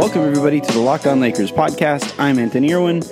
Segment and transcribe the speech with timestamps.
[0.00, 2.18] Welcome, everybody, to the Locked On Lakers podcast.
[2.18, 3.02] I'm Anthony Irwin.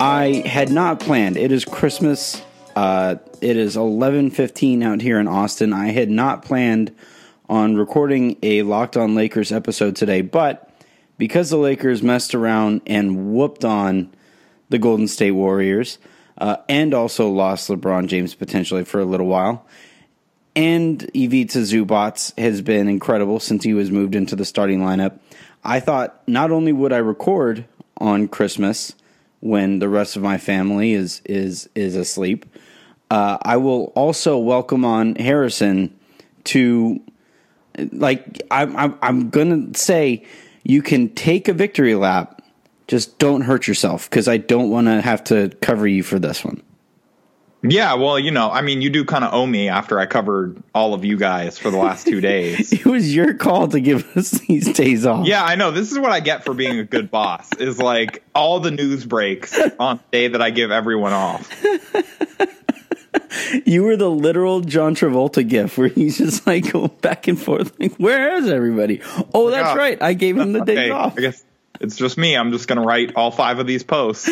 [0.00, 1.36] I had not planned.
[1.36, 2.40] It is Christmas.
[2.74, 5.74] Uh, it is 11:15 out here in Austin.
[5.74, 6.90] I had not planned
[7.50, 10.70] on recording a Locked On Lakers episode today, but
[11.18, 14.10] because the Lakers messed around and whooped on
[14.70, 15.98] the Golden State Warriors,
[16.38, 19.66] uh, and also lost LeBron James potentially for a little while,
[20.56, 25.18] and Ivica Zubac has been incredible since he was moved into the starting lineup.
[25.64, 27.64] I thought not only would I record
[27.98, 28.94] on Christmas
[29.40, 32.46] when the rest of my family is is is asleep,
[33.10, 35.96] uh, I will also welcome on Harrison
[36.44, 37.00] to
[37.92, 40.24] like I'm I'm, I'm gonna say
[40.64, 42.42] you can take a victory lap,
[42.86, 46.44] just don't hurt yourself because I don't want to have to cover you for this
[46.44, 46.62] one.
[47.64, 50.60] Yeah, well, you know, I mean, you do kind of owe me after I covered
[50.74, 52.72] all of you guys for the last two days.
[52.72, 55.26] it was your call to give us these days off.
[55.26, 55.70] Yeah, I know.
[55.70, 57.52] This is what I get for being a good boss.
[57.58, 61.48] Is like all the news breaks on the day that I give everyone off.
[63.64, 67.78] you were the literal John Travolta gift where he's just like going back and forth,
[67.78, 69.02] like, where is everybody?
[69.32, 69.76] Oh, that's yeah.
[69.76, 70.02] right.
[70.02, 71.16] I gave him the days okay, off.
[71.16, 71.44] I guess
[71.80, 72.36] it's just me.
[72.36, 74.28] I'm just gonna write all five of these posts.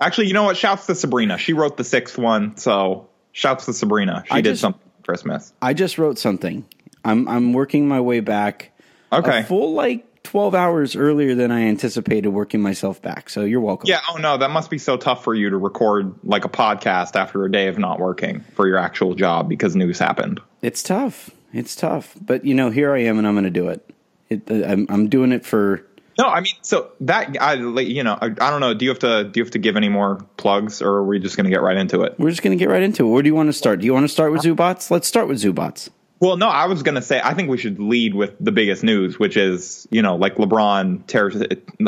[0.00, 0.56] Actually, you know what?
[0.56, 1.38] Shouts to Sabrina.
[1.38, 4.24] She wrote the sixth one, so shouts to Sabrina.
[4.26, 5.52] She I did just, something for Christmas.
[5.62, 6.64] I just wrote something.
[7.04, 8.72] I'm I'm working my way back.
[9.12, 9.44] Okay.
[9.44, 13.30] Full like 12 hours earlier than I anticipated working myself back.
[13.30, 13.88] So you're welcome.
[13.88, 14.00] Yeah.
[14.10, 17.44] Oh no, that must be so tough for you to record like a podcast after
[17.44, 20.40] a day of not working for your actual job because news happened.
[20.62, 21.30] It's tough.
[21.52, 22.14] It's tough.
[22.20, 23.88] But you know, here I am and I'm going to do it.
[24.28, 25.86] it I'm, I'm doing it for
[26.18, 28.72] no, I mean, so that I, you know, I, I, don't know.
[28.72, 31.18] Do you have to do you have to give any more plugs, or are we
[31.18, 32.18] just going to get right into it?
[32.18, 33.10] We're just going to get right into it.
[33.10, 33.80] Where do you want to start?
[33.80, 34.90] Do you want to start with Zubac?
[34.90, 35.90] Let's start with Zubac.
[36.18, 38.82] Well, no, I was going to say I think we should lead with the biggest
[38.82, 41.36] news, which is you know like LeBron tears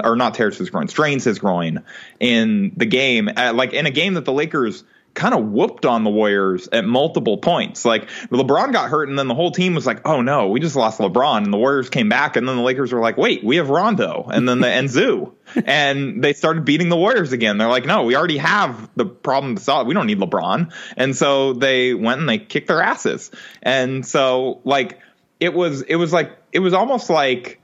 [0.05, 1.83] or not tears his groin, strains his groin
[2.21, 4.85] in the game, uh, like in a game that the Lakers
[5.15, 7.85] kind of whooped on the Warriors at multiple points.
[7.85, 10.77] Like LeBron got hurt, and then the whole team was like, "Oh no, we just
[10.77, 13.57] lost LeBron." And the Warriors came back, and then the Lakers were like, "Wait, we
[13.57, 17.59] have Rondo," and then the and Zoo, and they started beating the Warriors again.
[17.59, 19.87] They're like, "No, we already have the problem to solve.
[19.87, 23.31] We don't need LeBron." And so they went and they kicked their asses.
[23.63, 25.01] And so like
[25.41, 27.61] it was, it was like it was almost like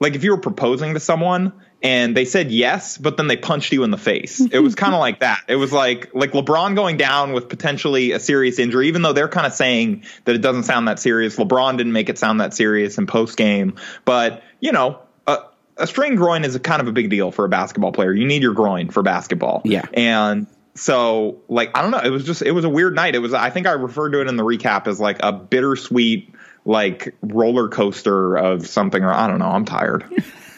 [0.00, 1.52] like if you were proposing to someone
[1.86, 4.40] and they said yes, but then they punched you in the face.
[4.40, 5.42] It was kind of like that.
[5.46, 9.28] It was like like LeBron going down with potentially a serious injury, even though they're
[9.28, 11.36] kind of saying that it doesn't sound that serious.
[11.36, 15.00] LeBron didn't make it sound that serious in post game, but you know.
[15.28, 15.38] A,
[15.76, 18.12] a strained groin is a kind of a big deal for a basketball player.
[18.12, 19.60] You need your groin for basketball.
[19.64, 19.84] Yeah.
[19.92, 23.14] And so like I don't know, it was just it was a weird night.
[23.14, 26.32] It was I think I referred to it in the recap as like a bittersweet
[26.64, 30.04] like roller coaster of something or I don't know, I'm tired.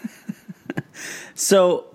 [1.38, 1.86] So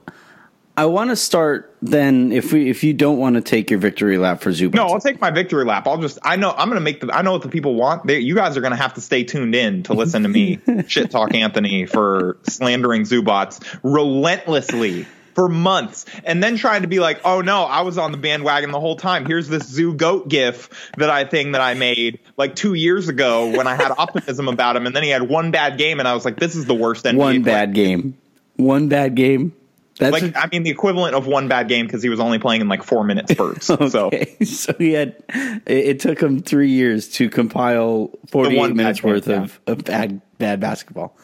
[0.76, 2.32] I want to start then.
[2.32, 5.00] If we, if you don't want to take your victory lap for Zubac, no, I'll
[5.00, 5.86] take my victory lap.
[5.88, 8.08] I'll just, I know, I'm going to make the, I know what the people want.
[8.08, 10.60] They, you guys are going to have to stay tuned in to listen to me
[10.88, 15.06] shit talk Anthony for slandering Zubac relentlessly
[15.36, 18.72] for months and then trying to be like, oh no, I was on the bandwagon
[18.72, 19.26] the whole time.
[19.26, 23.56] Here's this zoo goat gif that I thing that I made like two years ago
[23.56, 26.14] when I had optimism about him, and then he had one bad game, and I
[26.14, 28.18] was like, this is the worst NBA One bad game.
[28.64, 29.54] One bad game.
[30.00, 32.40] That's like a, I mean the equivalent of one bad game because he was only
[32.40, 33.70] playing in like four minute spurts.
[33.70, 33.88] okay.
[33.90, 34.10] So
[34.44, 39.26] so he had it, it, took him three years to compile forty eight minutes worth
[39.26, 39.72] game, of, yeah.
[39.74, 41.16] of bad bad basketball.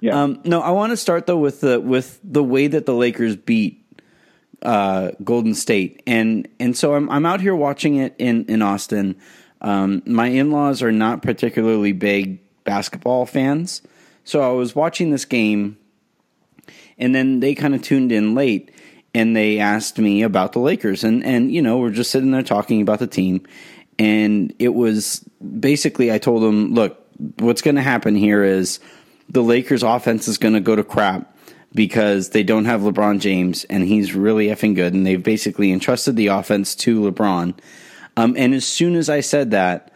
[0.00, 0.22] Yeah.
[0.22, 3.36] Um, no, I want to start though with the with the way that the Lakers
[3.36, 3.82] beat
[4.62, 9.16] uh, Golden State, and and so I'm I'm out here watching it in in Austin.
[9.62, 13.82] Um, my in laws are not particularly big basketball fans,
[14.24, 15.78] so I was watching this game
[17.00, 18.70] and then they kind of tuned in late
[19.14, 21.02] and they asked me about the Lakers.
[21.02, 23.44] And, and, you know, we're just sitting there talking about the team.
[23.98, 25.24] And it was
[25.58, 27.04] basically, I told them, look,
[27.38, 28.78] what's going to happen here is
[29.28, 31.36] the Lakers offense is going to go to crap
[31.74, 34.94] because they don't have LeBron James and he's really effing good.
[34.94, 37.58] And they've basically entrusted the offense to LeBron.
[38.16, 39.92] Um, and as soon as I said that,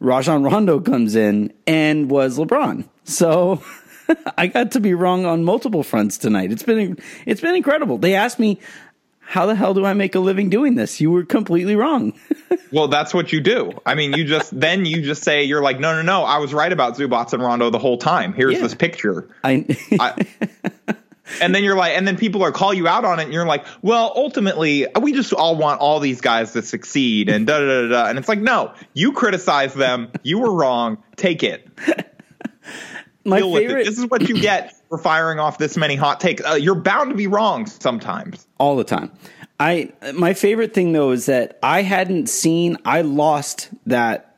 [0.00, 2.88] Rajon Rondo comes in and was LeBron.
[3.04, 3.62] So
[4.38, 6.52] I got to be wrong on multiple fronts tonight.
[6.52, 7.98] It's been it's been incredible.
[7.98, 8.60] They asked me,
[9.20, 12.12] "How the hell do I make a living doing this?" You were completely wrong.
[12.72, 13.72] well, that's what you do.
[13.84, 16.52] I mean, you just then you just say you're like, "No, no, no, I was
[16.54, 18.32] right about Zubac and Rondo the whole time.
[18.32, 18.60] Here's Yeah.
[18.62, 19.64] this picture." I,
[19.98, 20.26] I,
[21.40, 23.46] and then you're like, and then people are call you out on it, and you're
[23.46, 27.66] like, well, ultimately, we just all want all these guys to succeed, and da da
[27.82, 28.06] da da.
[28.08, 31.68] And it's like, no, you criticize them, you were wrong, take it,
[33.26, 33.84] my deal with favorite it.
[33.86, 36.44] This is what you get for firing off this many hot takes.
[36.44, 38.46] Uh, you're bound to be wrong sometimes.
[38.58, 39.10] all the time.
[39.58, 42.76] I my favorite thing though is that I hadn't seen.
[42.84, 44.36] I lost that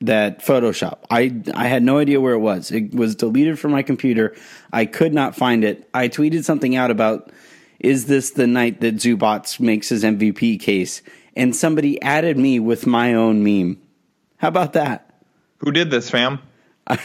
[0.00, 0.98] that Photoshop.
[1.10, 2.70] I I had no idea where it was.
[2.70, 4.36] It was deleted from my computer.
[4.72, 5.88] I could not find it.
[5.94, 7.30] I tweeted something out about
[7.80, 11.02] is this the night that Zubac makes his MVP case?
[11.34, 13.80] And somebody added me with my own meme.
[14.36, 15.24] How about that?
[15.58, 16.40] Who did this, fam?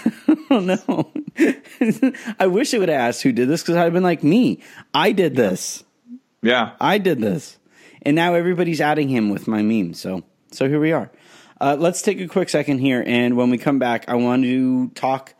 [0.49, 1.11] Oh know.
[2.39, 4.61] I wish it would have asked who did this because I'd have been like me.
[4.93, 5.83] I did this.
[6.41, 7.57] Yeah, I did this,
[8.01, 9.93] and now everybody's adding him with my meme.
[9.93, 11.11] So, so here we are.
[11.59, 14.87] Uh, let's take a quick second here, and when we come back, I want to
[14.89, 15.33] talk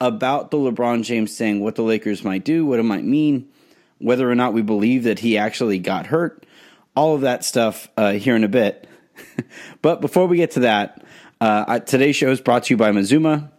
[0.00, 3.48] about the LeBron James thing, what the Lakers might do, what it might mean,
[3.98, 6.46] whether or not we believe that he actually got hurt,
[6.94, 8.88] all of that stuff uh, here in a bit.
[9.82, 11.04] but before we get to that,
[11.40, 13.50] uh, today's show is brought to you by Mazuma.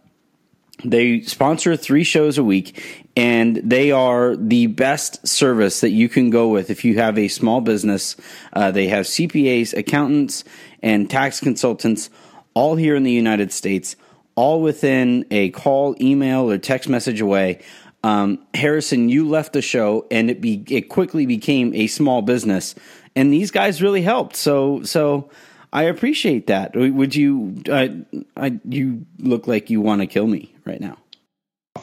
[0.84, 6.30] They sponsor three shows a week, and they are the best service that you can
[6.30, 8.16] go with if you have a small business.
[8.52, 10.44] Uh, they have CPAs, accountants,
[10.80, 12.10] and tax consultants
[12.54, 13.96] all here in the United States,
[14.36, 17.60] all within a call, email, or text message away.
[18.04, 22.76] Um, Harrison, you left the show, and it be it quickly became a small business,
[23.16, 24.36] and these guys really helped.
[24.36, 25.28] So so.
[25.72, 26.74] I appreciate that.
[26.74, 27.62] Would you?
[27.70, 28.02] I,
[28.36, 30.96] I, you look like you want to kill me right now.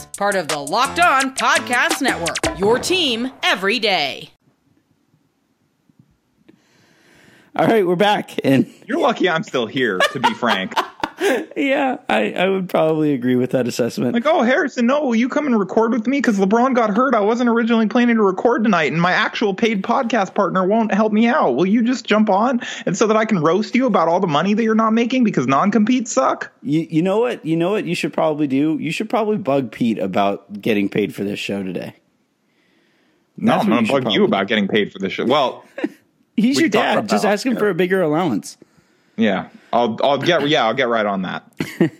[0.21, 4.29] Part of the Locked On Podcast Network, your team every day.
[7.55, 10.75] All right, we're back, and You're lucky I'm still here, to be frank.
[11.55, 14.13] yeah, I, I would probably agree with that assessment.
[14.13, 16.17] Like, oh, Harrison, no, will you come and record with me?
[16.17, 17.13] Because LeBron got hurt.
[17.13, 21.13] I wasn't originally planning to record tonight, and my actual paid podcast partner won't help
[21.13, 21.55] me out.
[21.55, 24.27] Will you just jump on and so that I can roast you about all the
[24.27, 26.51] money that you're not making because non-competes suck?
[26.63, 27.45] You, you know what?
[27.45, 28.77] You know what you should probably do?
[28.79, 31.95] You should probably bug Pete about getting paid for this show today.
[33.37, 35.25] No, That's I'm going to bug you about getting paid for this show.
[35.25, 35.65] Well,
[36.35, 37.07] He's your dad.
[37.09, 38.57] Just ask him for a bigger allowance.
[39.17, 41.51] Yeah, I'll I'll get yeah I'll get right on that.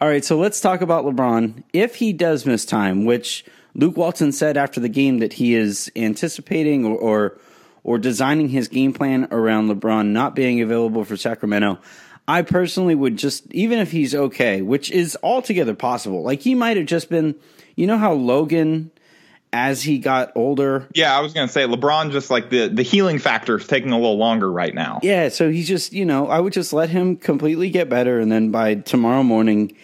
[0.00, 1.64] All right, so let's talk about LeBron.
[1.72, 3.44] If he does miss time, which
[3.74, 7.38] Luke Walton said after the game that he is anticipating or or,
[7.82, 11.78] or designing his game plan around LeBron not being available for Sacramento,
[12.28, 16.22] I personally would just even if he's okay, which is altogether possible.
[16.22, 17.34] Like he might have just been,
[17.74, 18.90] you know how Logan
[19.52, 22.82] as he got older Yeah, I was going to say LeBron just like the the
[22.82, 25.00] healing factor is taking a little longer right now.
[25.02, 28.30] Yeah, so he's just you know I would just let him completely get better, and
[28.30, 29.76] then by tomorrow morning,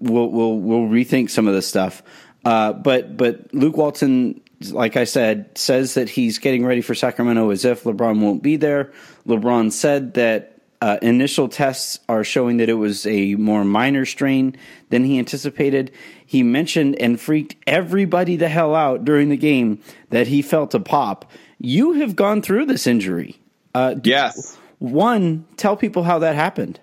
[0.00, 2.02] we'll we'll we'll rethink some of this stuff.
[2.44, 4.40] Uh, but but Luke Walton,
[4.70, 8.56] like I said, says that he's getting ready for Sacramento as if LeBron won't be
[8.56, 8.92] there.
[9.26, 14.56] LeBron said that Uh, initial tests are showing that it was a more minor strain
[14.88, 15.92] than he anticipated.
[16.30, 20.78] He mentioned and freaked everybody the hell out during the game that he felt a
[20.78, 21.28] pop.
[21.58, 23.40] You have gone through this injury.
[23.74, 24.56] Uh, Yes.
[24.78, 26.78] One, tell people how that happened.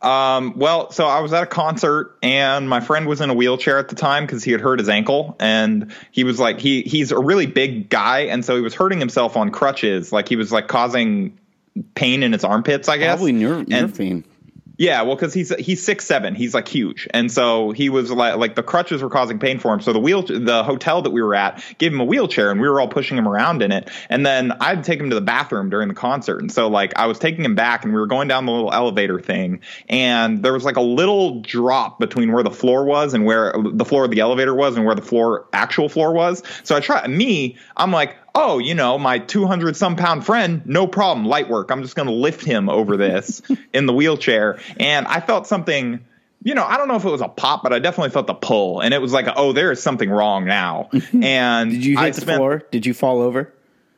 [0.00, 3.78] Um, well, so I was at a concert and my friend was in a wheelchair
[3.78, 7.12] at the time because he had hurt his ankle and he was like he he's
[7.12, 10.50] a really big guy and so he was hurting himself on crutches like he was
[10.50, 11.38] like causing
[11.94, 14.24] pain in his armpits I guess Probably nerve, nerve pain.
[14.80, 18.36] Yeah, well, because he's he's six seven, he's like huge, and so he was like
[18.36, 19.82] like the crutches were causing pain for him.
[19.82, 22.66] So the wheel the hotel that we were at gave him a wheelchair, and we
[22.66, 23.90] were all pushing him around in it.
[24.08, 27.08] And then I'd take him to the bathroom during the concert, and so like I
[27.08, 29.60] was taking him back, and we were going down the little elevator thing,
[29.90, 33.84] and there was like a little drop between where the floor was and where the
[33.84, 36.42] floor of the elevator was, and where the floor actual floor was.
[36.62, 40.86] So I try me, I'm like oh, you know, my 200 some pound friend, no
[40.86, 41.70] problem, light work.
[41.70, 44.60] I'm just going to lift him over this in the wheelchair.
[44.78, 46.00] And I felt something,
[46.42, 48.34] you know, I don't know if it was a pop, but I definitely felt the
[48.34, 48.80] pull.
[48.80, 50.90] And it was like, oh, there is something wrong now.
[51.22, 52.62] And Did you hit I the spent, floor?
[52.70, 53.52] Did you fall over?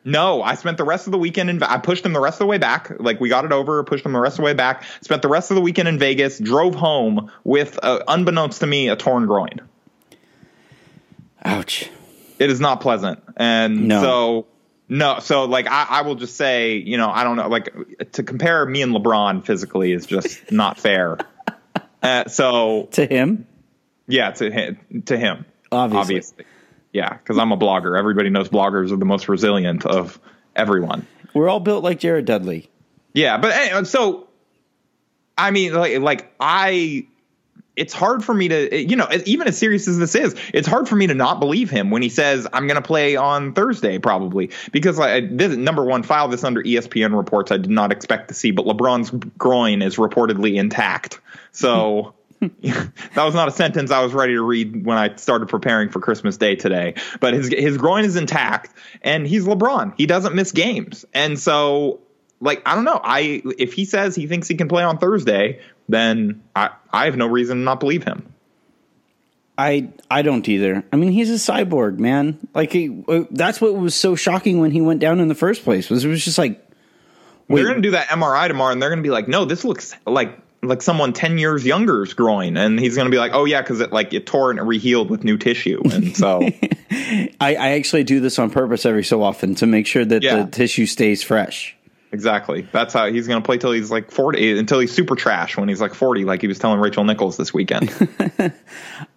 [0.04, 1.62] No, I spent the rest of the weekend in.
[1.62, 2.92] I pushed him the rest of the way back.
[2.98, 4.84] Like we got it over, pushed him the rest of the way back.
[5.00, 6.40] Spent the rest of the weekend in Vegas.
[6.40, 9.60] Drove home with, uh, unbeknownst to me, a torn groin.
[11.44, 11.88] Ouch.
[12.38, 13.22] It is not pleasant.
[13.36, 14.00] And No.
[14.02, 14.46] so
[14.88, 17.72] no, so like I, I will just say, you know, I don't know, like
[18.12, 21.18] to compare me and LeBron physically is just not fair.
[22.02, 23.46] Uh, so To him?
[24.06, 26.44] yeah, to him, to him, Obviously.
[26.92, 27.96] yeah, because I'm a blogger.
[27.98, 30.18] Everybody knows bloggers are the most resilient of
[30.56, 31.06] everyone.
[31.32, 32.68] We're all built like Jared Dudley.
[33.14, 34.26] Yeah, but anyway, so
[35.38, 37.06] I mean, like, like I,
[37.74, 40.88] it's hard for me to, you know, even as serious as this is, it's hard
[40.88, 43.98] for me to not believe him when he says I'm going to play on Thursday
[43.98, 48.28] probably because like this number one file this under ESPN reports I did not expect
[48.28, 51.20] to see, but LeBron's groin is reportedly intact.
[51.52, 52.14] So.
[52.60, 52.90] that
[53.24, 56.36] was not a sentence I was ready to read when I started preparing for Christmas
[56.36, 56.94] Day today.
[57.20, 59.94] But his his groin is intact, and he's LeBron.
[59.96, 62.00] He doesn't miss games, and so
[62.42, 63.00] like I don't know.
[63.02, 67.16] I if he says he thinks he can play on Thursday, then I I have
[67.16, 68.32] no reason to not believe him.
[69.58, 70.82] I I don't either.
[70.92, 72.38] I mean, he's a cyborg, man.
[72.54, 75.62] Like he, uh, that's what was so shocking when he went down in the first
[75.62, 75.90] place.
[75.90, 76.64] Was it was just like,
[77.48, 79.44] wait, they're going to do that MRI tomorrow, and they're going to be like, no,
[79.44, 83.32] this looks like like someone ten years younger's groin, and he's going to be like,
[83.34, 86.40] oh yeah, because it like it tore and it rehealed with new tissue, and so
[86.90, 90.44] I, I actually do this on purpose every so often to make sure that Yeah.
[90.44, 91.76] the tissue stays fresh.
[92.12, 95.56] Exactly that's how he's going to play till he's like forty, until he's super trash
[95.56, 97.92] when he's like forty, like he was telling Rachel Nichols this weekend.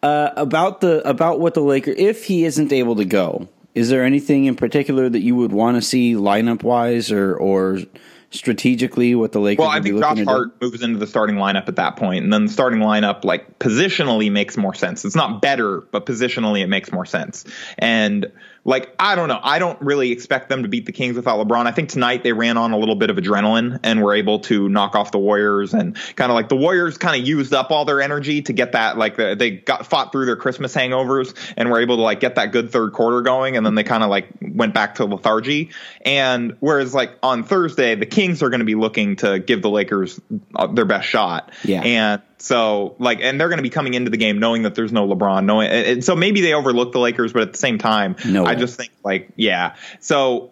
[0.03, 4.03] Uh, about the about what the Lakers, if he isn't able to go, is there
[4.03, 7.79] anything in particular that you would want to see lineup wise or or
[8.29, 9.63] strategically what the Lakers?
[9.63, 10.29] Well, I think Josh to do?
[10.29, 13.59] Hart moves into the starting lineup at that point, and then the starting lineup, like
[13.59, 15.05] positionally, makes more sense.
[15.05, 17.45] It's not better, but positionally, it makes more sense.
[17.77, 18.31] And
[18.65, 21.67] like, I don't know, I don't really expect them to beat the Kings without LeBron.
[21.67, 24.67] I think tonight they ran on a little bit of adrenaline and were able to
[24.67, 27.86] knock off the Warriors, and kind of like the Warriors kind of used up all
[27.86, 31.69] their energy to get that like the, they got fought through their Christmas hangovers and
[31.69, 34.10] were able to like get that good third quarter going, and then they kind of
[34.10, 35.69] like went back to lethargy.
[36.01, 39.69] And whereas like on Thursday, the Kings are going to be looking to give the
[39.69, 40.19] Lakers
[40.55, 41.51] uh, their best shot.
[41.63, 41.81] Yeah.
[41.81, 44.91] And so like, and they're going to be coming into the game knowing that there's
[44.91, 47.77] no LeBron, knowing, and and so maybe they overlook the Lakers, but at the same
[47.77, 49.75] time, No I just think like, yeah.
[50.00, 50.51] So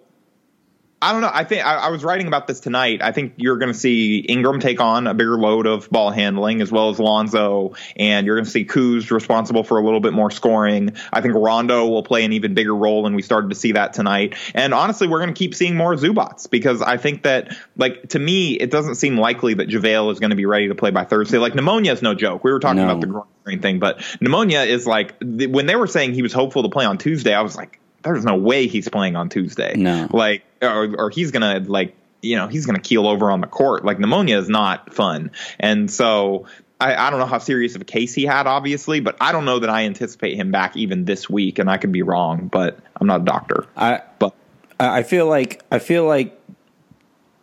[1.02, 1.30] I don't know.
[1.34, 3.02] I think I, I was writing about this tonight.
[3.02, 6.62] I think you're going to see Ingram take on a bigger load of ball handling
[6.62, 10.14] as well as Lonzo, and you're going to see Kuz responsible for a little bit
[10.14, 10.96] more scoring.
[11.12, 13.92] I think Rondo will play an even bigger role, and we started to see that
[13.92, 14.36] tonight.
[14.56, 18.20] And honestly, we're going to keep seeing more Zubac because I think that, like, to
[18.20, 21.04] me, it doesn't seem likely that JaVale is going to be ready to play by
[21.04, 21.38] Thursday.
[21.38, 22.46] Like, pneumonia is no joke.
[22.46, 22.86] We were talking No.
[22.86, 26.32] about the groin thing, but pneumonia is like th- when they were saying he was
[26.32, 29.76] hopeful to play on Tuesday, I was like, there's no way he's playing on Tuesday.
[29.76, 30.08] No.
[30.12, 33.84] Like, or, or he's gonna like, you know, he's gonna keel over on the court.
[33.86, 36.48] Like pneumonia is not fun, and so.
[36.82, 39.46] I, I don't know how serious of a case he had, obviously, but I don't
[39.46, 42.78] know that I anticipate him back even this week, and I could be wrong, but
[43.00, 43.68] I'm not a doctor.
[43.78, 44.36] I But
[44.80, 46.38] I feel like I feel like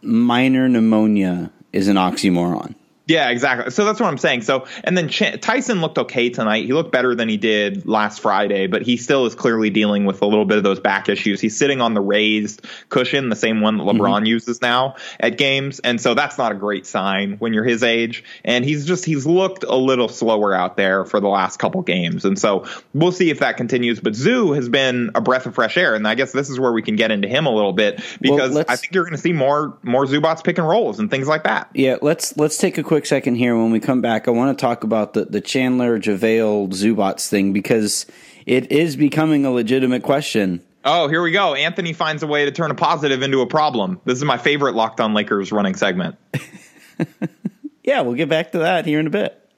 [0.02, 2.74] minor pneumonia is an oxymoron.
[3.10, 3.72] Yeah, exactly.
[3.72, 4.42] So that's what I'm saying.
[4.42, 6.66] So, and then Ch- Tyson looked okay tonight.
[6.66, 10.22] He looked better than he did last Friday, but he still is clearly dealing with
[10.22, 11.40] a little bit of those back issues.
[11.40, 14.26] He's sitting on the raised cushion, the same one that LeBron mm-hmm.
[14.26, 18.22] uses now at games, and so that's not a great sign when you're his age.
[18.44, 22.24] And he's just he's looked a little slower out there for the last couple games,
[22.24, 23.98] and so we'll see if that continues.
[23.98, 26.72] But Zoo has been a breath of fresh air, and I guess this is where
[26.72, 29.20] we can get into him a little bit because well, I think you're going to
[29.20, 31.70] see more more Zubac pick and rolls and things like that.
[31.74, 33.56] Yeah, let's let's take a quick quick second here.
[33.56, 37.54] When we come back, I want to talk about the, the Chandler JaVale Zubac thing
[37.54, 38.04] because
[38.44, 40.62] it is becoming a legitimate question.
[40.84, 41.54] Oh, here we go.
[41.54, 44.02] Anthony finds a way to turn a positive into a problem.
[44.04, 46.16] This is my favorite Locked On Lakers running segment.
[47.84, 49.50] yeah, we'll get back to that here in a bit.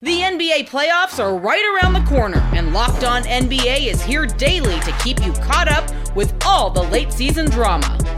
[0.00, 4.80] The NBA playoffs are right around the corner, and Locked On NBA is here daily
[4.80, 8.17] to keep you caught up with all the late season drama.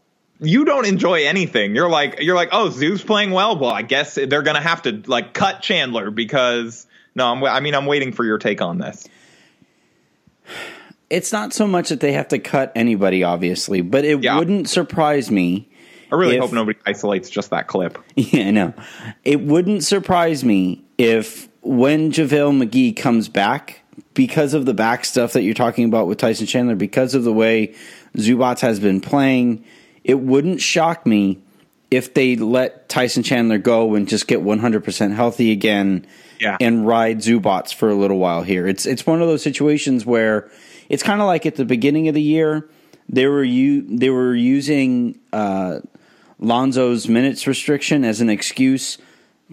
[0.41, 1.75] you don't enjoy anything.
[1.75, 3.57] You're like you're like, oh, Zoo's playing well.
[3.57, 7.75] Well, I guess they're gonna have to like cut Chandler because no, I'm, I mean
[7.75, 9.07] I'm waiting for your take on this.
[11.09, 14.37] It's not so much that they have to cut anybody, obviously, but it yeah.
[14.37, 15.69] wouldn't surprise me.
[16.11, 17.97] I really if, hope nobody isolates just that clip.
[18.15, 18.73] Yeah, no,
[19.23, 23.81] it wouldn't surprise me if when JaVale McGee comes back
[24.13, 27.31] because of the back stuff that you're talking about with Tyson Chandler, because of the
[27.31, 27.75] way
[28.15, 29.63] Zubac has been playing
[30.03, 31.39] it wouldn't shock me
[31.89, 36.07] if they let Tyson Chandler go and just get 100% healthy again
[36.39, 36.57] yeah.
[36.59, 38.65] and ride Zubac for a little while here.
[38.67, 40.49] It's it's one of those situations where
[40.89, 42.69] it's kind of like at the beginning of the year
[43.09, 45.79] they were you they were using uh,
[46.39, 48.97] Lonzo's minutes restriction as an excuse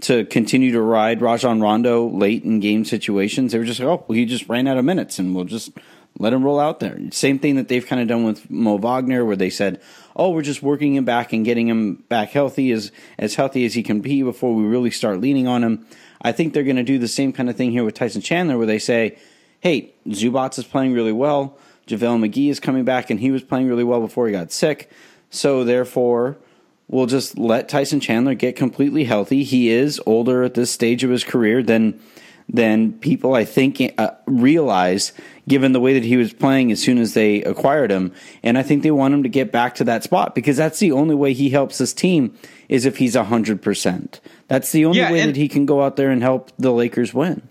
[0.02, 3.50] to continue to ride Rajon Rondo late in game situations.
[3.50, 5.70] They were just like, oh, well, he just ran out of minutes, and we'll just
[6.18, 6.98] let him roll out there.
[7.10, 9.80] Same thing that they've kind of done with Mo Wagner, where they said,
[10.16, 13.74] oh, we're just working him back and getting him back healthy as as healthy as
[13.74, 15.86] he can be before we really start leaning on him.
[16.20, 18.58] I think they're going to do the same kind of thing here with Tyson Chandler,
[18.58, 19.16] where they say,
[19.60, 21.56] hey, Zubac is playing really well.
[21.86, 24.90] JaVale McGee is coming back, and he was playing really well before he got sick.
[25.30, 26.36] So therefore,
[26.88, 29.44] we'll just let Tyson Chandler get completely healthy.
[29.44, 32.00] He is older at this stage of his career than
[32.50, 35.12] than people I think uh, realize
[35.48, 38.12] given the way that he was playing as soon as they acquired him.
[38.42, 40.92] And I think they want him to get back to that spot because that's the
[40.92, 42.36] only way he helps this team
[42.68, 44.20] is if he's 100%.
[44.46, 47.12] That's the only yeah, way that he can go out there and help the Lakers
[47.14, 47.47] win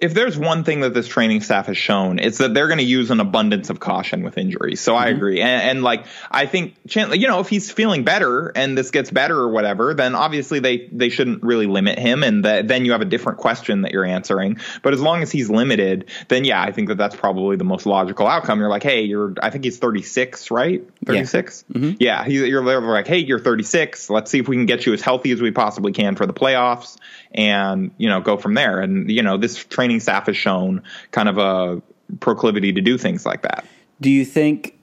[0.00, 2.84] if there's one thing that this training staff has shown, it's that they're going to
[2.84, 4.80] use an abundance of caution with injuries.
[4.80, 5.04] So mm-hmm.
[5.04, 8.78] I agree, and, and, like I think Chandler, you know, if he's feeling better and
[8.78, 12.68] this gets better or whatever, then obviously they they shouldn't really limit him, and that,
[12.68, 14.58] then you have a different question that you're answering.
[14.82, 17.84] But as long as he's limited, then yeah, I think that that's probably the most
[17.84, 18.60] logical outcome.
[18.60, 20.88] You're like, hey, you're I think he's 36, right?
[21.06, 21.64] 36.
[21.68, 21.96] Yeah, mm-hmm.
[21.98, 24.10] yeah he's, you're like, hey, you're 36.
[24.10, 26.34] Let's see if we can get you as healthy as we possibly can for the
[26.34, 26.98] playoffs
[27.32, 28.80] and you know go from there.
[28.80, 31.82] And you know this training staff has shown kind of a
[32.20, 33.64] proclivity to do things like that.
[34.00, 34.78] Do you think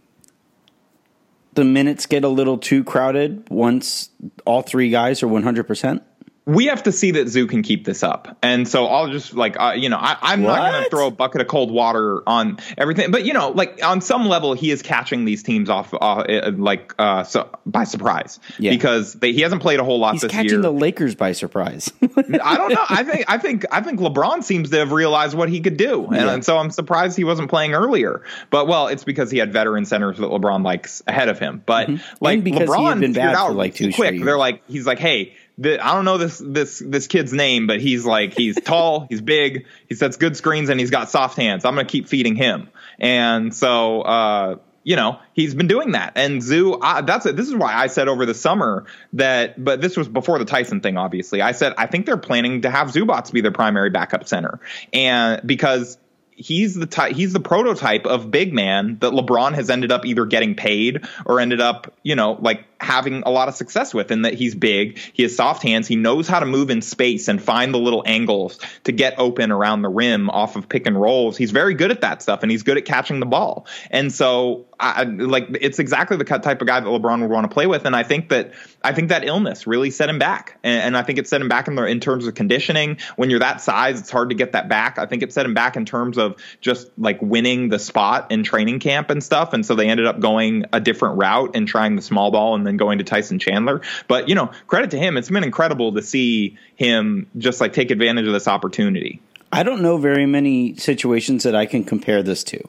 [1.53, 4.09] the minutes get a little too crowded once
[4.45, 6.01] all three guys are 100%?
[6.47, 8.37] We have to see that Zoo can keep this up.
[8.43, 11.11] And so I'll just like, uh, you know, I, am not going to throw a
[11.11, 14.83] bucket of cold water on everything, but you know, like on some level, he is
[14.83, 18.69] catching these teams off, uh, like, uh, so by surprise yeah.
[18.69, 20.61] because they, he hasn't played a whole lot He's this catching year.
[20.61, 21.91] the Lakers by surprise.
[22.01, 22.85] I don't know.
[22.89, 26.05] I think, I think, I think LeBron seems to have realized what he could do.
[26.05, 26.33] And, yeah.
[26.33, 29.85] and so I'm surprised he wasn't playing earlier, but well, it's because he had veteran
[29.85, 31.63] centers that LeBron likes ahead of him.
[31.65, 32.23] But mm-hmm.
[32.23, 34.23] like LeBron been bad out for like two quick.
[34.23, 37.79] They're like, he's like, Hey, the, I don't know this this this kid's name, but
[37.79, 41.65] he's like he's tall, he's big, he sets good screens, and he's got soft hands.
[41.65, 46.13] I'm gonna keep feeding him, and so uh, you know he's been doing that.
[46.15, 47.35] And Zoo, I, that's it.
[47.35, 50.81] This is why I said over the summer that, but this was before the Tyson
[50.81, 50.97] thing.
[50.97, 54.59] Obviously, I said I think they're planning to have Zubac be their primary backup center,
[54.91, 55.97] and because
[56.35, 60.25] he's the ty- he's the prototype of big man that LeBron has ended up either
[60.25, 64.23] getting paid or ended up you know like having a lot of success with in
[64.23, 67.41] that he's big, he has soft hands, he knows how to move in space and
[67.41, 71.37] find the little angles to get open around the rim off of pick and rolls.
[71.37, 73.65] He's very good at that stuff and he's good at catching the ball.
[73.91, 77.53] And so I, like it's exactly the type of guy that LeBron would want to
[77.53, 80.59] play with and I think that I think that illness really set him back.
[80.63, 82.97] And, and I think it set him back in, the, in terms of conditioning.
[83.15, 84.99] When you're that size, it's hard to get that back.
[84.99, 88.43] I think it set him back in terms of just like winning the spot in
[88.43, 89.53] training camp and stuff.
[89.53, 92.65] And so they ended up going a different route and trying the small ball and
[92.65, 93.81] then going to Tyson Chandler.
[94.07, 95.17] But, you know, credit to him.
[95.17, 99.21] It's been incredible to see him just like take advantage of this opportunity.
[99.51, 102.61] I don't know very many situations that I can compare this to.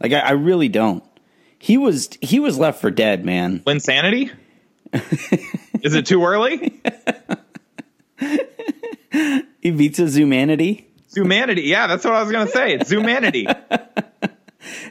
[0.00, 1.04] Like I, I really don't.
[1.58, 3.62] He was he was left for dead, man.
[3.66, 4.30] Insanity?
[5.82, 6.80] Is it too early?
[9.60, 10.88] He beats his humanity.
[11.14, 11.62] Humanity.
[11.62, 12.74] Yeah, that's what I was going to say.
[12.74, 13.46] It's humanity.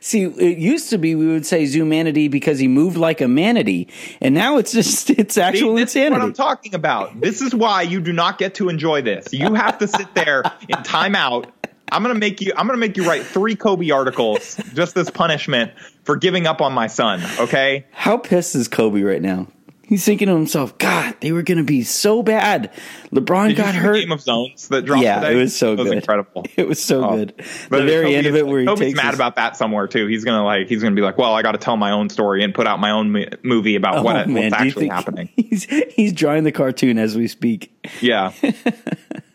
[0.02, 3.88] See, it used to be we would say Zumanity because he moved like a manatee,
[4.22, 6.16] and now it's just it's actual See, this insanity.
[6.16, 7.20] Is what I'm talking about.
[7.20, 9.34] This is why you do not get to enjoy this.
[9.34, 11.50] You have to sit there in timeout.
[11.92, 12.54] I'm gonna make you.
[12.56, 15.72] I'm gonna make you write three Kobe articles just as punishment
[16.04, 17.22] for giving up on my son.
[17.40, 17.86] Okay.
[17.92, 19.48] How pissed is Kobe right now?
[19.90, 22.72] He's thinking to himself, God, they were going to be so bad.
[23.12, 23.94] LeBron Did got hurt.
[23.94, 25.34] The Game of Zones that dropped yeah, today?
[25.34, 25.94] it was so That good.
[25.98, 26.46] incredible.
[26.56, 27.18] It was so Oh.
[27.18, 27.34] good.
[27.70, 29.58] But the very Kobe end of it, where he Kobe's takes mad his- about that
[29.58, 30.06] somewhere too.
[30.08, 32.44] He's gonna like he's gonna be like, well, I got to tell my own story
[32.44, 35.30] and put out my own movie about Oh, what what's actually happening.
[35.36, 37.72] He's he's drawing the cartoon as we speak.
[38.02, 38.32] Yeah,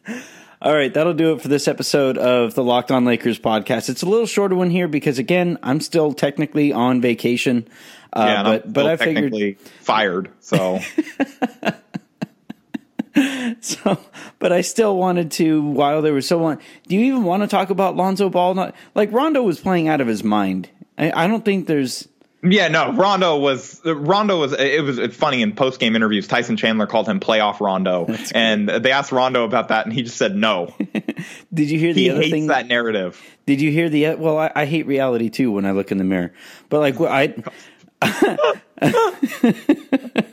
[0.65, 3.91] All right, that'll do it for this episode of the Locked On Lakers podcast.
[3.91, 7.69] It's a little shorter one here because again, I'm still technically on vacation.
[8.15, 8.43] Uh, yeah.
[8.43, 10.31] but but I figured technically fired.
[10.41, 10.81] So
[13.61, 13.99] so.
[14.39, 16.59] But I still wanted to while there was so long.
[16.89, 18.55] Do you even want to talk about Lonzo Ball?
[18.55, 20.71] Not like Rondo was playing out of his mind.
[20.97, 22.09] I, I don't think there's.
[22.45, 22.93] Yeah, no.
[22.93, 26.29] Rondo was Rondo was it was it's funny in post game interviews.
[26.29, 30.17] Tyson Chandler called him playoff Rondo, and they asked Rondo about that, and he just
[30.17, 30.75] said no.
[31.55, 32.47] Did you hear the He other hates thing?
[32.49, 33.21] that narrative.
[33.47, 34.07] Did you hear the?
[34.07, 36.33] Uh, well, I, I hate reality too when I look in the mirror.
[36.69, 37.35] But like, I.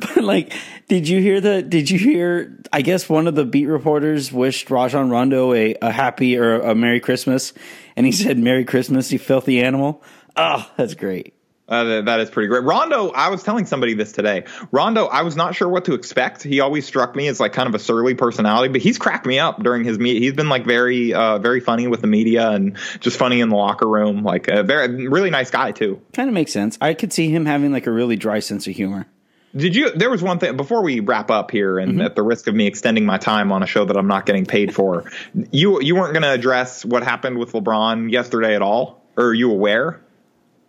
[0.00, 0.52] but like,
[0.88, 1.62] did you hear the?
[1.62, 2.58] Did you hear?
[2.72, 6.74] I guess one of the beat reporters wished Rajon Rondo a, a happy or a
[6.74, 7.52] Merry Christmas,
[7.96, 10.02] and he said "Merry Christmas, you filthy animal."
[10.36, 11.34] Oh, that's great.
[11.68, 12.64] Uh, that- is pretty great.
[12.64, 14.44] Rondo, I was telling somebody this today.
[14.72, 16.42] Rondo, I was not sure what to expect.
[16.42, 19.38] He always struck me as like kind of a surly personality, but he's cracked me
[19.38, 20.20] up during his meet.
[20.20, 23.56] He's been like very, uh, very funny with the media and just funny in the
[23.56, 24.22] locker room.
[24.22, 26.02] Like a very, really nice guy too.
[26.12, 26.76] Kind of makes sense.
[26.80, 29.06] I could see him having like a really dry sense of humor.
[29.54, 29.90] Did you?
[29.92, 32.66] There was one thing before we wrap up here, and at the risk of me
[32.66, 35.10] extending my time on a show that I'm not getting paid for,
[35.50, 39.34] you you weren't going to address what happened with LeBron yesterday at all, or are
[39.34, 40.00] you aware?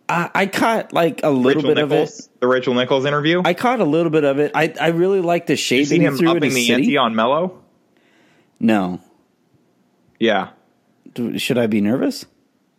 [0.08, 2.28] I, I caught like a little Rachel bit of it.
[2.40, 3.40] the Rachel Nichols interview.
[3.44, 4.52] I caught a little bit of it.
[4.54, 6.72] I I really like the shade you seen him at upping the city.
[6.82, 7.62] ante on Melo?
[8.60, 9.00] No.
[10.18, 10.50] Yeah.
[11.14, 12.26] Do- Should I be nervous?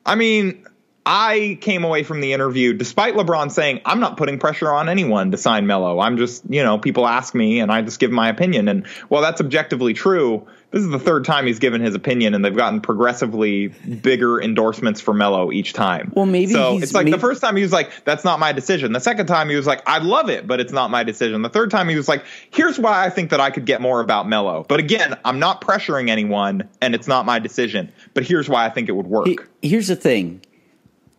[0.05, 0.65] I mean,
[1.05, 5.31] I came away from the interview despite LeBron saying, I'm not putting pressure on anyone
[5.31, 5.99] to sign Melo.
[5.99, 8.67] I'm just, you know, people ask me and I just give my opinion.
[8.67, 12.43] And while that's objectively true, this is the third time he's given his opinion and
[12.43, 16.11] they've gotten progressively bigger endorsements for Melo each time.
[16.13, 18.39] Well, maybe So he's- it's like maybe- the first time he was like, that's not
[18.39, 18.91] my decision.
[18.91, 21.41] The second time he was like, I love it, but it's not my decision.
[21.43, 24.01] The third time he was like, here's why I think that I could get more
[24.01, 27.89] about Melo." But again, I'm not pressuring anyone and it's not my decision.
[28.13, 29.27] But here's why I think it would work.
[29.27, 30.41] He- here's the thing.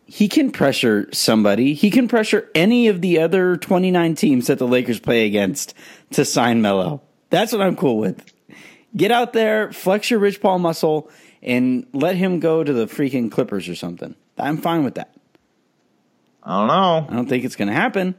[0.05, 1.73] He can pressure somebody.
[1.73, 5.73] He can pressure any of the other 29 teams that the Lakers play against
[6.11, 7.01] to sign Melo.
[7.31, 8.23] That's what I'm cool with.
[8.95, 11.09] Get out there, flex your Rich Paul muscle,
[11.41, 14.15] and let him go to the freaking Clippers or something.
[14.37, 15.13] I'm fine with that.
[16.43, 17.07] I don't know.
[17.09, 18.15] I don't think it's going to happen,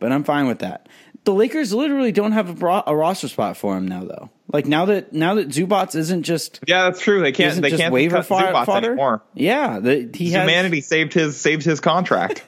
[0.00, 0.88] but I'm fine with that.
[1.24, 4.30] The Lakers literally don't have a, bro- a roster spot for him now, though.
[4.52, 7.22] Like now that now that Zubac isn't just Yeah, that's true.
[7.22, 7.60] They can't.
[7.60, 9.22] They can't waiver Zubac fodder anymore.
[9.32, 12.44] Yeah, the, he has, Humanity saved his saved his contract.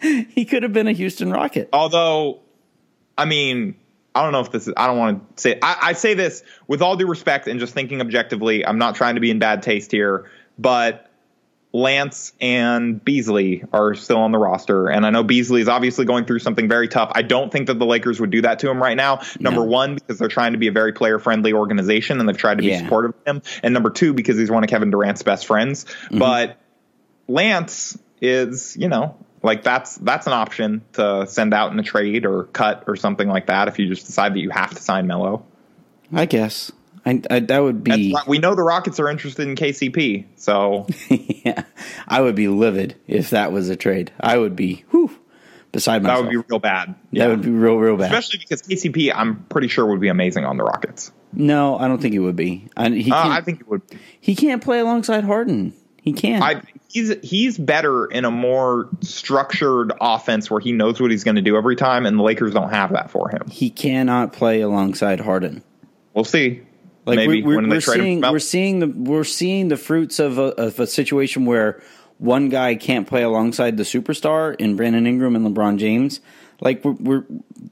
[0.00, 1.68] he could have been a Houston Rocket.
[1.72, 2.40] Although,
[3.18, 3.74] I mean,
[4.14, 4.74] I don't know if this is.
[4.76, 5.58] I don't want to say.
[5.62, 8.66] I, I say this with all due respect and just thinking objectively.
[8.66, 11.06] I'm not trying to be in bad taste here, but
[11.72, 16.24] Lance and Beasley are still on the roster, and I know Beasley is obviously going
[16.24, 17.12] through something very tough.
[17.14, 19.20] I don't think that the Lakers would do that to him right now.
[19.38, 19.66] Number No.
[19.66, 22.62] one, because they're trying to be a very player friendly organization, and they've tried to
[22.62, 22.78] be Yeah.
[22.80, 23.42] supportive of him.
[23.62, 25.84] And number two, because he's one of Kevin Durant's best friends.
[25.84, 26.18] Mm-hmm.
[26.18, 26.56] But
[27.28, 32.26] Lance is, you know, like that's that's an option to send out in a trade
[32.26, 35.06] or cut or something like that if you just decide that you have to sign
[35.06, 35.44] Melo.
[36.12, 36.72] I guess.
[37.06, 41.64] I, I that would be we know the Rockets are interested in KCP, so yeah.
[42.06, 44.12] I would be livid if that was a trade.
[44.20, 45.10] I would be whew.
[45.72, 46.94] beside That would be real bad.
[47.12, 48.12] That would be real, real bad.
[48.12, 51.10] Especially because KCP, I'm pretty sure would be amazing on the Rockets.
[51.32, 52.68] no, I don't think he would be.
[52.76, 53.82] And he Uh, I think he would.
[54.20, 55.72] he can't play alongside Harden.
[56.02, 56.42] He can't.
[56.42, 61.36] I he's he's better in a more structured offense where he knows what he's going
[61.36, 63.48] to do every time, and the Lakers don't have that for him.
[63.50, 65.62] he cannot play alongside Harden.
[66.14, 66.62] We'll see.
[67.06, 70.78] Like Maybe we're, we're seeing, we're seeing the we're seeing the fruits of a, of
[70.78, 71.82] a situation where
[72.18, 76.20] one guy can't play alongside the superstar in Brandon Ingram and LeBron James.
[76.60, 77.24] Like we're, we're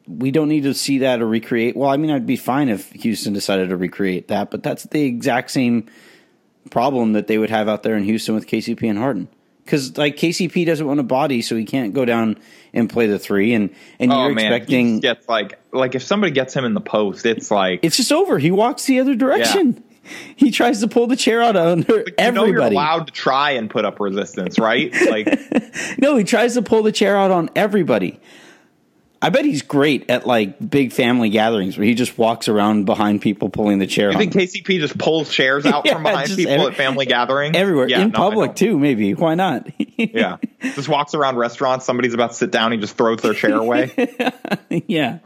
[0.06, 1.76] we don't need to see that or recreate.
[1.76, 5.02] Well, I mean, I'd be fine if Houston decided to recreate that, but that's the
[5.02, 5.86] exact same
[6.70, 9.28] problem that they would have out there in Houston with KCP and Harden.
[9.64, 12.38] Because like KCP doesn't want a body, so he can't go down
[12.72, 16.02] and play the three, and and Oh you're man, expecting just gets like like if
[16.02, 18.38] somebody gets him in the post, it's like it's just over.
[18.38, 19.84] He walks the other direction.
[20.36, 23.68] He tries to pull the chair out under you know you're allowed to try and
[23.68, 24.90] put up resistance, right?
[25.06, 25.38] Like
[25.98, 28.18] no, he tries to pull the chair out on everybody.
[29.20, 33.20] I bet he's great at like big family gatherings where he just walks around behind
[33.20, 36.52] people pulling the chair you think KCP just pulls chairs out Yeah, from behind people
[36.52, 38.78] every- at family gatherings everywhere Yeah, in no, public too.
[38.78, 39.68] Maybe why not?
[39.98, 41.84] Yeah, just walks around restaurants.
[41.84, 43.90] Somebody's about to sit down, he just throws their chair away.
[44.86, 45.18] yeah.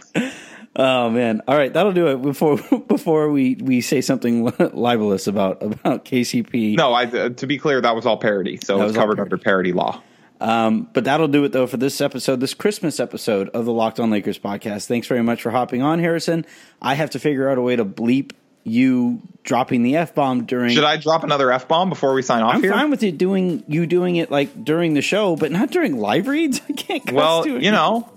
[0.75, 1.43] Oh man!
[1.47, 2.23] All right, that'll do it.
[2.23, 2.57] Before
[2.89, 6.79] before we, we say something libelous about about KCP.
[6.79, 9.21] no, I, uh, to be clear, that was all parody, so it's was covered parody.
[9.35, 10.03] under parody law.
[10.43, 14.01] Um, but that'll do it though for this episode, this Christmas episode of the Locked
[14.01, 14.87] On Lakers podcast.
[14.87, 16.45] Thanks very much for hopping on, Harrison.
[16.81, 18.33] I have to figure out a way to bleep
[18.65, 20.75] you dropping the f bomb during.
[20.75, 22.73] Should I drop another f bomb before we sign off I'm here?
[22.73, 26.27] fine with you doing you doing it like during the show, but not during live
[26.27, 26.61] reads.
[26.69, 27.13] I can't.
[27.13, 27.63] well, to it.
[27.63, 28.11] you know.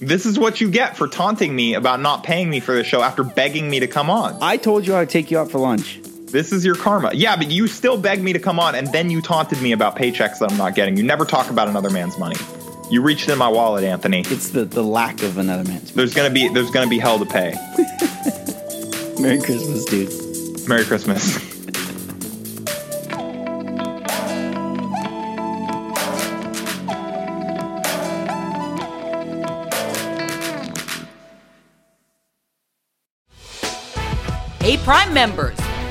[0.00, 3.00] This is what you get for taunting me about not paying me for the show
[3.00, 4.36] after begging me to come on.
[4.42, 5.98] I told you I'd take you out for lunch.
[6.34, 7.12] This is your karma.
[7.14, 9.94] Yeah, but you still begged me to come on, and then you taunted me about
[9.94, 10.96] paychecks that I'm not getting.
[10.96, 12.34] You never talk about another man's money.
[12.90, 14.22] You reached in my wallet, Anthony.
[14.22, 15.92] It's the the lack of another man's.
[15.92, 17.54] There's gonna be there's gonna be hell to pay.
[19.20, 20.68] Merry Christmas, dude.
[20.68, 21.38] Merry Christmas.
[34.60, 35.56] Hey, Prime members,